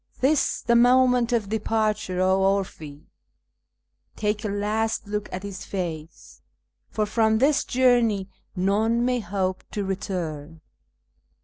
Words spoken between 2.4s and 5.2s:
Urfi; take a last